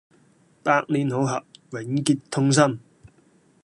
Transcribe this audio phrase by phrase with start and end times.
[0.63, 1.43] 百年好合，
[1.73, 2.79] 永結同心